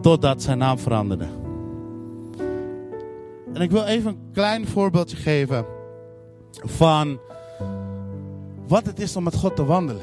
[0.00, 1.26] Totdat zijn naam veranderde.
[3.52, 5.66] En ik wil even een klein voorbeeldje geven
[6.50, 7.20] van
[8.66, 10.02] wat het is om met God te wandelen.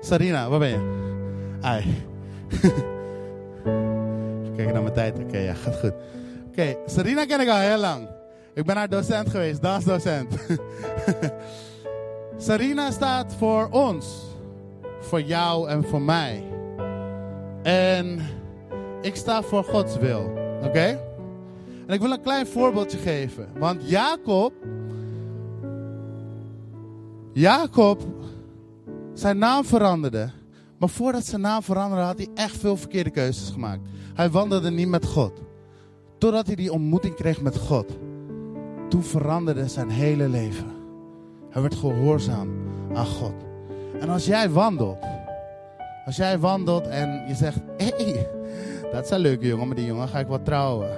[0.00, 1.58] Sarina, waar ben je?
[1.60, 1.84] Ai.
[4.56, 5.18] Kijk naar mijn tijd.
[5.18, 5.92] Oké, ja, gaat goed.
[6.48, 8.08] Oké, Sarina ken ik al heel lang.
[8.54, 10.34] Ik ben haar docent geweest, dansdocent.
[12.36, 14.24] Sarina staat voor ons.
[15.00, 16.42] Voor jou en voor mij.
[17.62, 18.20] En
[19.02, 20.32] ik sta voor Gods wil.
[20.62, 21.00] Oké?
[21.86, 23.48] En ik wil een klein voorbeeldje geven.
[23.58, 24.52] Want Jacob.
[27.32, 28.02] Jacob.
[29.12, 30.30] Zijn naam veranderde.
[30.78, 33.80] Maar voordat zijn naam veranderde, had hij echt veel verkeerde keuzes gemaakt.
[34.16, 35.32] Hij wandelde niet met God.
[36.18, 37.98] Totdat hij die ontmoeting kreeg met God.
[38.88, 40.70] Toen veranderde zijn hele leven.
[41.50, 42.48] Hij werd gehoorzaam
[42.94, 43.34] aan God.
[44.00, 45.04] En als jij wandelt.
[46.06, 48.28] Als jij wandelt en je zegt: Hé, hey,
[48.92, 50.90] dat is een leuke jongen, maar die jongen ga ik wel trouwen.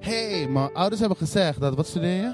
[0.00, 1.74] Hé, hey, mijn ouders hebben gezegd dat.
[1.74, 2.32] Wat studeer je?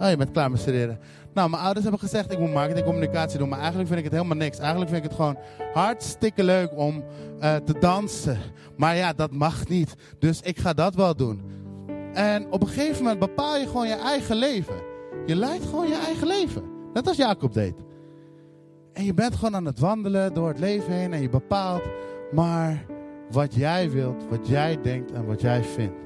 [0.00, 0.98] Oh, je bent klaar met studeren.
[1.36, 3.48] Nou, mijn ouders hebben gezegd ik moet marketing communicatie doen.
[3.48, 4.58] Maar eigenlijk vind ik het helemaal niks.
[4.58, 5.38] Eigenlijk vind ik het gewoon
[5.72, 7.04] hartstikke leuk om
[7.40, 8.38] uh, te dansen.
[8.76, 9.94] Maar ja, dat mag niet.
[10.18, 11.42] Dus ik ga dat wel doen.
[12.12, 14.74] En op een gegeven moment bepaal je gewoon je eigen leven.
[15.26, 16.62] Je leidt gewoon je eigen leven.
[16.92, 17.74] Net als Jacob deed.
[18.92, 21.12] En je bent gewoon aan het wandelen door het leven heen.
[21.12, 21.82] En je bepaalt
[22.32, 22.86] maar
[23.30, 26.04] wat jij wilt, wat jij denkt en wat jij vindt.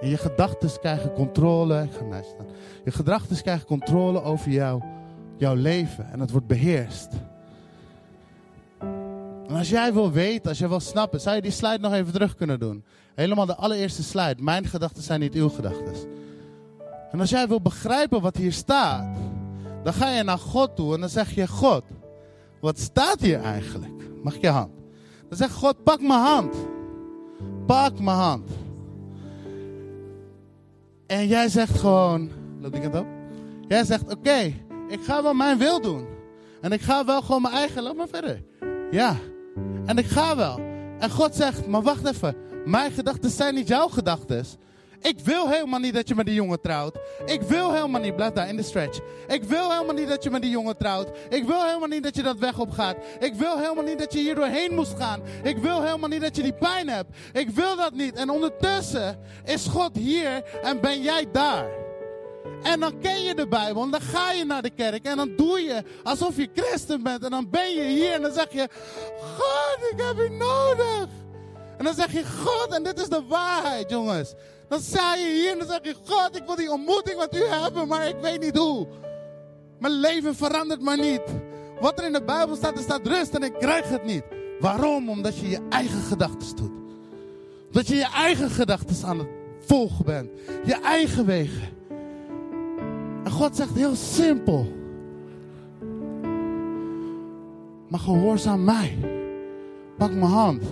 [0.00, 1.82] En je gedachten krijgen controle.
[1.82, 2.46] Ik ga naast staan.
[2.86, 4.82] Je gedachten krijgen controle over jou,
[5.36, 6.10] jouw leven.
[6.12, 7.08] En het wordt beheerst.
[9.46, 12.12] En als jij wil weten, als jij wil snappen, zou je die slide nog even
[12.12, 12.84] terug kunnen doen.
[13.14, 14.42] Helemaal de allereerste slide.
[14.42, 15.94] Mijn gedachten zijn niet uw gedachten.
[17.10, 19.16] En als jij wil begrijpen wat hier staat,
[19.82, 21.82] dan ga je naar God toe en dan zeg je: God,
[22.60, 24.02] wat staat hier eigenlijk?
[24.22, 24.72] Mag ik je hand?
[25.28, 26.54] Dan zegt God: pak mijn hand.
[27.66, 28.50] Pak mijn hand.
[31.06, 32.30] En jij zegt gewoon,
[32.74, 33.06] op?
[33.68, 34.54] Jij zegt, oké,
[34.88, 36.06] ik ga wel mijn wil doen.
[36.60, 38.42] En ik ga wel gewoon mijn eigen, loop maar verder.
[38.90, 39.16] Ja,
[39.86, 40.60] en ik ga wel.
[40.98, 44.44] En God zegt, maar wacht even, mijn gedachten zijn niet jouw gedachten.
[45.00, 46.98] Ik wil helemaal niet dat je met die jongen trouwt.
[47.26, 49.00] Ik wil helemaal niet, blijf daar in de stretch.
[49.28, 51.10] Ik wil helemaal niet dat je met die jongen trouwt.
[51.28, 52.96] Ik wil helemaal niet dat je dat weg op gaat.
[53.18, 55.20] Ik wil helemaal niet dat je hier doorheen moest gaan.
[55.42, 57.16] Ik wil helemaal niet dat je die pijn hebt.
[57.32, 58.14] Ik wil dat niet.
[58.14, 61.85] En ondertussen is God hier en ben jij daar.
[62.62, 65.36] En dan ken je de Bijbel en dan ga je naar de kerk en dan
[65.36, 67.24] doe je alsof je christen bent.
[67.24, 68.68] En dan ben je hier en dan zeg je,
[69.36, 71.08] God, ik heb u nodig.
[71.78, 74.34] En dan zeg je, God, en dit is de waarheid, jongens.
[74.68, 77.44] Dan sta je hier en dan zeg je: God, ik wil die ontmoeting met u
[77.44, 78.86] hebben, maar ik weet niet hoe.
[79.78, 81.22] Mijn leven verandert maar niet.
[81.80, 84.22] Wat er in de Bijbel staat, er staat rust en ik krijg het niet.
[84.60, 85.08] Waarom?
[85.08, 86.72] Omdat je je eigen gedachten doet.
[87.70, 89.28] Dat je je eigen gedachten aan het
[89.60, 90.30] volgen bent.
[90.64, 91.75] Je eigen wegen.
[93.26, 94.66] En God zegt heel simpel.
[97.88, 98.98] Maar gehoorzaam mij.
[99.98, 100.62] Pak mijn hand.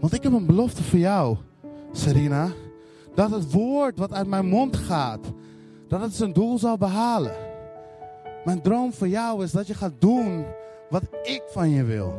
[0.00, 1.36] Want ik heb een belofte voor jou,
[1.92, 2.50] Serena.
[3.14, 5.32] Dat het woord wat uit mijn mond gaat,
[5.88, 7.34] dat het zijn doel zal behalen.
[8.44, 10.44] Mijn droom voor jou is dat je gaat doen
[10.90, 12.14] wat ik van je wil.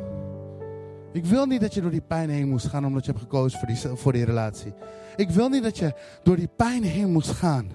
[1.12, 3.60] Ik wil niet dat je door die pijn heen moest gaan omdat je hebt gekozen
[3.60, 4.74] voor die, voor die relatie.
[5.16, 5.94] Ik wil niet dat je
[6.24, 7.70] door die pijn heen moest gaan.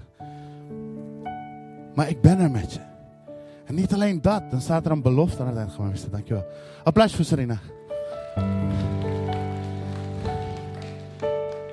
[1.94, 2.81] Maar ik ben er met je.
[3.64, 5.72] En niet alleen dat, dan staat er een belofte aan het eind.
[5.72, 6.46] Gewoon, dankjewel.
[6.85, 7.59] Applaus voor Serena.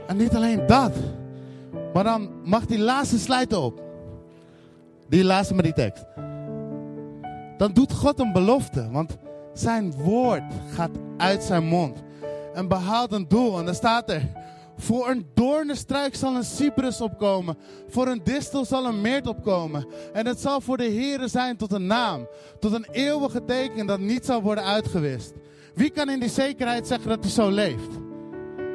[0.07, 0.95] En niet alleen dat.
[1.93, 3.81] Maar dan mag die laatste slide op.
[5.09, 6.05] Die laatste met die tekst.
[7.57, 8.89] Dan doet God een belofte.
[8.91, 9.17] Want
[9.53, 12.03] zijn woord gaat uit zijn mond.
[12.53, 13.59] En behaalt een doel.
[13.59, 14.21] En dan staat er.
[14.77, 17.57] Voor een doornenstruik zal een cyprus opkomen.
[17.87, 19.87] Voor een distel zal een meert opkomen.
[20.13, 22.27] En het zal voor de Here zijn tot een naam.
[22.59, 25.33] Tot een eeuwige teken dat niet zal worden uitgewist.
[25.73, 27.89] Wie kan in die zekerheid zeggen dat hij zo leeft?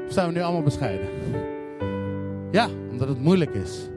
[0.06, 1.08] Of zijn we nu allemaal bescheiden?
[2.52, 3.88] Ja, omdat het moeilijk is.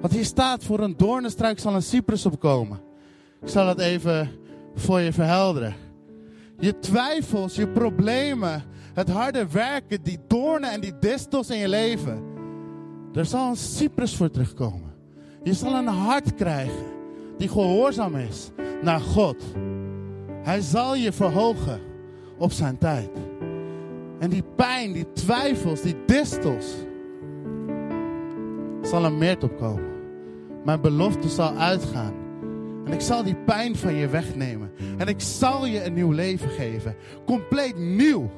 [0.00, 2.80] Want hier staat, voor een doornenstruik zal een cyprus opkomen.
[3.42, 4.30] Ik zal het even
[4.74, 5.74] voor je verhelderen.
[6.58, 8.62] Je twijfels, je problemen,
[8.94, 12.22] het harde werken, die doornen en die distels in je leven.
[13.14, 14.92] Er zal een cyprus voor terugkomen.
[15.42, 16.92] Je zal een hart krijgen
[17.36, 18.50] die gehoorzaam is
[18.82, 19.36] naar God.
[20.42, 21.80] Hij zal je verhogen
[22.38, 23.10] op zijn tijd.
[24.18, 26.66] En die pijn, die twijfels, die distels,
[28.82, 29.92] zal een meert opkomen.
[30.64, 32.23] Mijn belofte zal uitgaan.
[32.84, 34.72] En ik zal die pijn van je wegnemen.
[34.98, 36.96] En ik zal je een nieuw leven geven.
[37.26, 38.30] Compleet nieuw.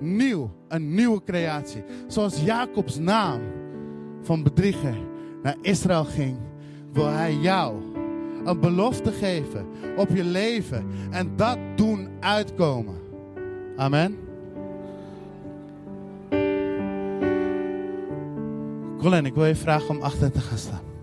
[0.00, 0.50] Nieuw.
[0.68, 1.84] Een nieuwe creatie.
[2.06, 3.40] Zoals Jacobs naam
[4.22, 4.96] van bedrieger
[5.42, 6.36] naar Israël ging,
[6.92, 7.74] wil hij jou
[8.44, 10.86] een belofte geven op je leven.
[11.10, 12.94] En dat doen uitkomen.
[13.76, 14.18] Amen.
[18.98, 20.95] Colin, ik wil je vragen om achter te gaan staan.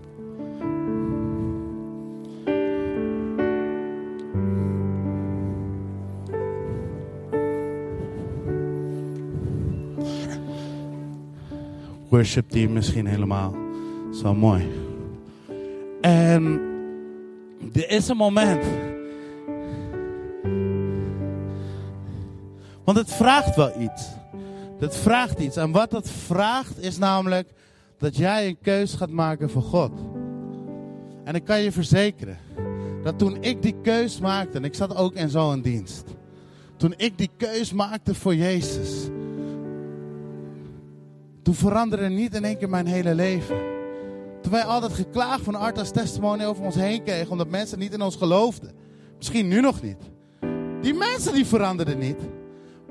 [12.14, 13.54] Worship team misschien helemaal.
[14.22, 14.68] Zo mooi.
[16.00, 16.60] En
[17.72, 18.64] er is een moment.
[22.84, 24.08] Want het vraagt wel iets.
[24.78, 25.56] Het vraagt iets.
[25.56, 27.48] En wat het vraagt is namelijk
[27.98, 29.92] dat jij een keus gaat maken voor God.
[31.24, 32.38] En ik kan je verzekeren
[33.02, 36.04] dat toen ik die keus maakte, en ik zat ook in zo'n dienst.
[36.76, 39.08] Toen ik die keus maakte voor Jezus.
[41.44, 43.56] Toen veranderde niet in één keer mijn hele leven.
[44.40, 48.02] Toen wij altijd geklaagd van Artas testimony over ons heen kregen, omdat mensen niet in
[48.02, 48.72] ons geloofden.
[49.16, 49.96] Misschien nu nog niet.
[50.80, 52.20] Die mensen die veranderden niet.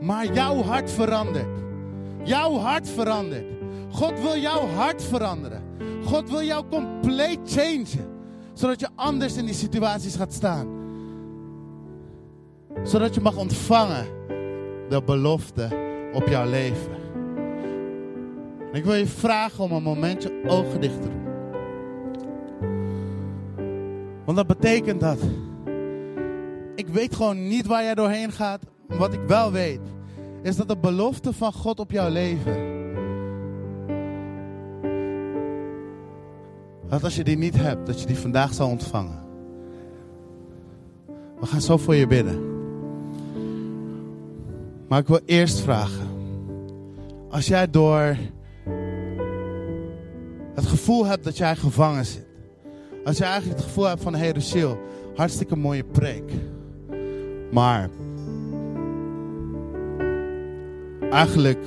[0.01, 1.59] Maar jouw hart verandert.
[2.23, 3.45] Jouw hart verandert.
[3.91, 5.61] God wil jouw hart veranderen.
[6.03, 8.07] God wil jou compleet changen.
[8.53, 10.67] Zodat je anders in die situaties gaat staan.
[12.83, 14.05] Zodat je mag ontvangen
[14.89, 15.67] de belofte
[16.13, 17.02] op jouw leven.
[18.73, 21.23] En ik wil je vragen om een momentje ogen dicht te doen.
[24.25, 25.17] Want dat betekent dat.
[26.75, 28.61] Ik weet gewoon niet waar jij doorheen gaat.
[28.87, 29.79] Wat ik wel weet,
[30.41, 32.55] is dat de belofte van God op jouw leven.
[36.87, 39.19] Dat als je die niet hebt, dat je die vandaag zal ontvangen.
[41.39, 42.41] We gaan zo voor je bidden.
[44.87, 46.07] Maar ik wil eerst vragen.
[47.29, 48.17] Als jij door
[50.55, 52.25] het gevoel hebt dat jij gevangen zit.
[53.03, 54.77] Als jij eigenlijk het gevoel hebt van, hey Rochelle,
[55.15, 56.31] hartstikke mooie preek.
[57.51, 57.89] Maar
[61.09, 61.65] eigenlijk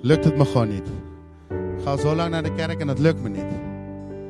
[0.00, 0.88] lukt het me gewoon niet.
[1.48, 3.64] Ik ga zo lang naar de kerk en dat lukt me niet.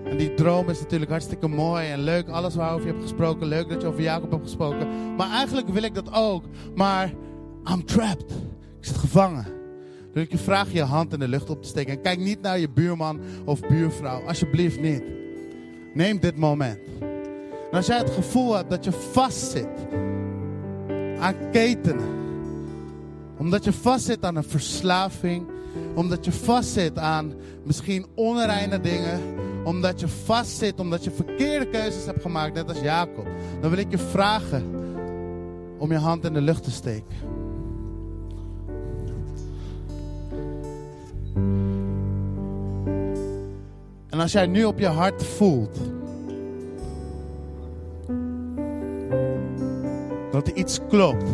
[0.05, 2.29] En die droom is natuurlijk hartstikke mooi en leuk.
[2.29, 3.46] Alles waarover je hebt gesproken.
[3.46, 5.14] Leuk dat je over Jacob hebt gesproken.
[5.16, 6.44] Maar eigenlijk wil ik dat ook.
[6.75, 7.12] Maar
[7.70, 8.31] I'm trapped.
[8.79, 9.56] Ik zit gevangen.
[10.17, 11.93] Dus ik je vraag je hand in de lucht op te steken.
[11.93, 14.27] En kijk niet naar je buurman of buurvrouw.
[14.27, 15.03] Alsjeblieft niet.
[15.95, 16.79] Neem dit moment.
[17.71, 19.69] En als jij het gevoel hebt dat je vastzit
[21.19, 22.09] aan ketenen.
[23.37, 25.47] Omdat je vastzit aan een verslaving.
[25.95, 27.33] Omdat je vastzit aan
[27.64, 29.21] misschien onreine dingen.
[29.64, 33.27] Omdat je vastzit, omdat je verkeerde keuzes hebt gemaakt, net als Jacob.
[33.61, 34.64] Dan wil ik je vragen
[35.79, 37.36] om je hand in de lucht te steken.
[44.17, 45.79] En als jij nu op je hart voelt
[50.31, 51.25] dat er iets klopt,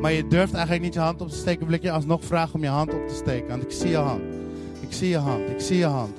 [0.00, 2.54] maar je durft eigenlijk niet je hand op te steken, wil ik je alsnog vragen
[2.54, 3.48] om je hand op te steken.
[3.48, 4.20] Want ik zie je hand.
[4.80, 5.48] Ik zie je hand.
[5.48, 6.16] Ik zie je hand.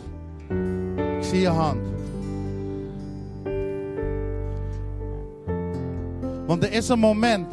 [1.18, 1.80] Ik zie je hand.
[6.46, 7.52] Want er is een moment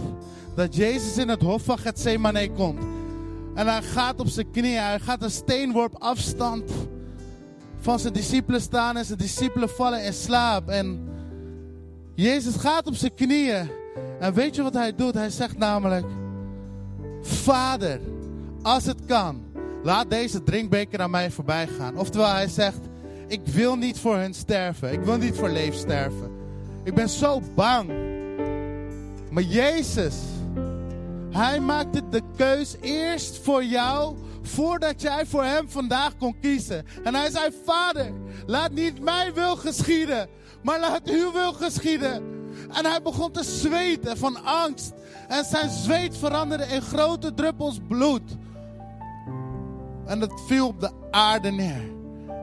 [0.55, 2.81] dat Jezus in het hof van Gethsemane komt.
[3.55, 6.71] En hij gaat op zijn knieën, hij gaat een steenworp afstand
[7.87, 10.69] van zijn discipelen staan en zijn discipelen vallen in slaap.
[10.69, 11.09] En
[12.15, 13.71] Jezus gaat op zijn knieën.
[14.21, 15.15] En weet je wat hij doet?
[15.15, 16.07] Hij zegt namelijk,
[17.23, 18.01] Vader,
[18.63, 19.43] als het kan,
[19.83, 21.97] laat deze drinkbeker aan mij voorbij gaan.
[21.99, 22.79] Oftewel, hij zegt,
[23.27, 24.93] ik wil niet voor hen sterven.
[24.93, 26.31] Ik wil niet voor leef sterven.
[26.85, 27.91] Ik ben zo bang.
[29.31, 30.15] Maar Jezus,
[31.31, 34.17] hij maakte de keus eerst voor jou,
[34.47, 36.85] voordat jij voor hem vandaag kon kiezen.
[37.05, 38.13] En hij zei, Vader,
[38.47, 40.29] laat niet mijn wil geschieden,
[40.63, 42.35] maar laat uw wil geschieden.
[42.73, 44.93] En hij begon te zweten van angst.
[45.29, 48.37] En zijn zweet veranderde in grote druppels bloed.
[50.07, 51.83] En het viel op de aarde neer.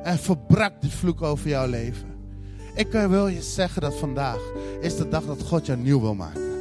[0.04, 2.12] En verbrak die vloek over jouw leven.
[2.76, 4.52] Ik wil je zeggen dat vandaag
[4.82, 6.53] is de dag dat God jou nieuw wil maken.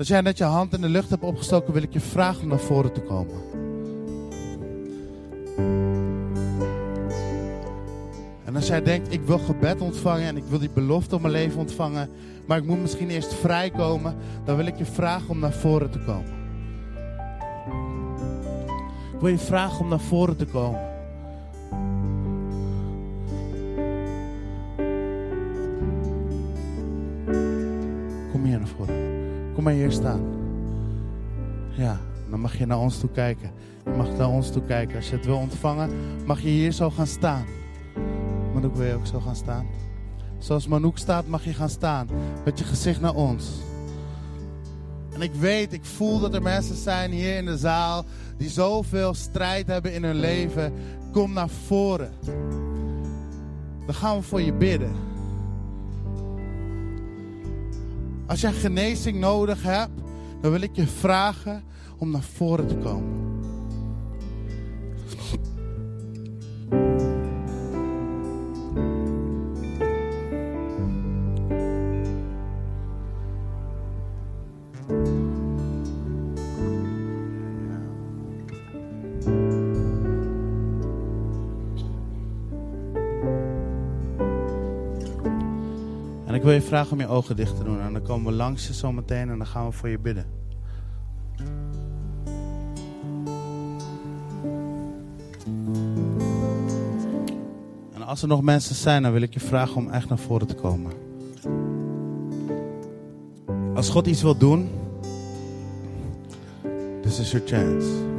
[0.00, 2.48] Dat jij net je hand in de lucht hebt opgestoken, wil ik je vragen om
[2.48, 3.36] naar voren te komen.
[8.44, 11.32] En als jij denkt, ik wil gebed ontvangen en ik wil die belofte op mijn
[11.32, 12.10] leven ontvangen,
[12.46, 15.98] maar ik moet misschien eerst vrijkomen, dan wil ik je vragen om naar voren te
[15.98, 16.32] komen.
[19.12, 20.89] Ik wil je vragen om naar voren te komen.
[29.60, 30.20] Kom maar hier staan.
[31.70, 32.00] Ja,
[32.30, 33.50] dan mag je naar ons toe kijken.
[33.84, 34.96] Je mag naar ons toe kijken.
[34.96, 35.90] Als je het wil ontvangen,
[36.26, 37.44] mag je hier zo gaan staan.
[38.54, 39.66] Manouk, wil je ook zo gaan staan?
[40.38, 42.08] Zoals Manouk staat, mag je gaan staan.
[42.44, 43.50] Met je gezicht naar ons.
[45.12, 48.04] En ik weet, ik voel dat er mensen zijn hier in de zaal
[48.36, 50.72] die zoveel strijd hebben in hun leven.
[51.12, 52.10] Kom naar voren.
[53.86, 55.09] Dan gaan we voor je bidden.
[58.30, 60.00] Als jij genezing nodig hebt,
[60.40, 61.62] dan wil ik je vragen
[61.98, 63.39] om naar voren te komen.
[86.50, 87.80] Wil je vragen om je ogen dicht te doen.
[87.80, 90.24] En dan komen we langs je zo meteen en dan gaan we voor je bidden.
[97.94, 100.46] En als er nog mensen zijn, dan wil ik je vragen om echt naar voren
[100.46, 100.92] te komen.
[103.74, 104.68] Als God iets wil doen,
[107.02, 108.09] this is your chance.